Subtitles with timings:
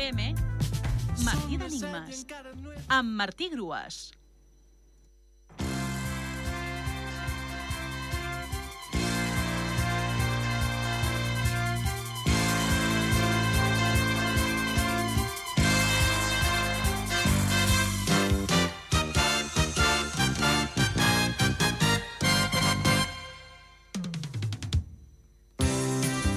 [0.00, 0.34] FM,
[1.26, 2.22] Martí d'Enigmes,
[2.88, 3.98] amb Martí Grues.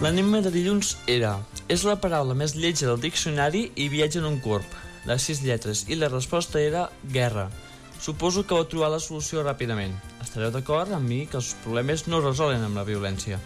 [0.04, 1.38] L'enigma de dilluns era
[1.72, 4.68] és la paraula més lletja del diccionari i viatja en un corp,
[5.06, 7.50] de sis lletres, i la resposta era guerra.
[8.04, 9.94] Suposo que vau trobar la solució ràpidament.
[10.22, 13.40] Estareu d'acord amb mi que els problemes no es resolen amb la violència.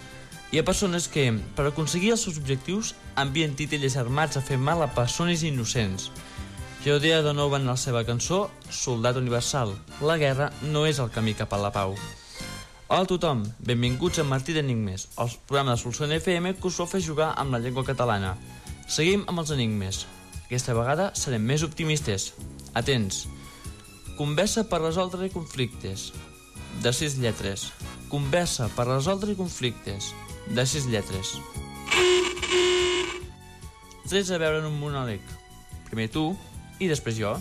[0.51, 4.81] Hi ha persones que, per aconseguir els seus objectius, envien titelles armats a fer mal
[4.81, 6.09] a persones innocents.
[6.83, 9.75] Geodea de nou en la seva cançó Soldat Universal.
[10.01, 11.97] La guerra no és el camí cap a la pau.
[12.89, 17.01] Hola a tothom, benvinguts a Martí d'Enigmes, el programa de Solució FM que us fer
[17.03, 18.29] jugar amb la llengua catalana.
[18.87, 20.05] Seguim amb els enigmes.
[20.45, 22.29] Aquesta vegada serem més optimistes.
[22.79, 23.25] Atents.
[24.15, 26.13] Conversa per resoldre conflictes.
[26.79, 27.73] De sis lletres.
[28.07, 30.13] Conversa per resoldre conflictes.
[30.47, 31.35] De sis lletres.
[34.07, 35.19] Tres a veure en un monòleg.
[35.91, 36.29] Primer tu
[36.79, 37.35] i després jo.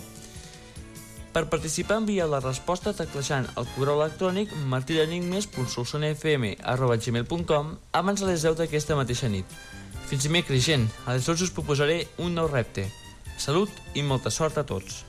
[1.37, 7.67] Per participar envia la resposta teclejant el correu electrònic martidenigmes.solsonfm.gmail.com
[7.99, 9.45] abans de les 10 d'aquesta mateixa nit.
[10.09, 10.89] Fins dimecres, gent.
[11.05, 12.89] Aleshores us proposaré un nou repte.
[13.37, 15.05] Salut i molta sort a tots.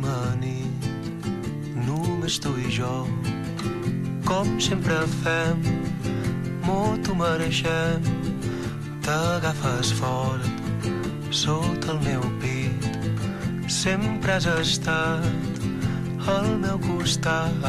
[0.00, 0.86] L'última nit,
[1.84, 3.06] només tu i jo,
[4.24, 5.60] com sempre fem,
[6.64, 8.06] m'ho t'ho mereixem.
[9.04, 10.48] T'agafes fort
[11.30, 12.88] sota el meu pit,
[13.68, 15.68] sempre has estat
[16.26, 17.60] al meu costat.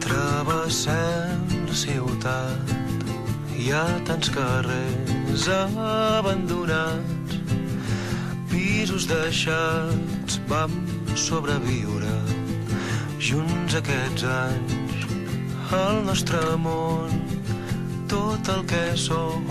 [0.00, 2.75] Travessem la ciutat,
[3.66, 7.32] hi ha tants carrers abandonats,
[8.46, 10.76] pisos deixats, vam
[11.18, 12.14] sobreviure
[13.18, 15.10] junts aquests anys
[15.80, 17.18] al nostre món,
[18.06, 19.50] tot el que som.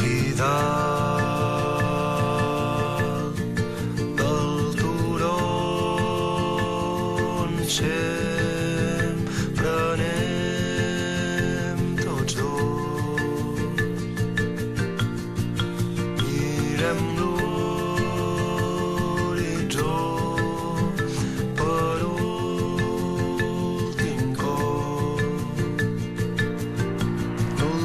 [0.00, 0.85] i dalt
[16.86, 17.55] am blue.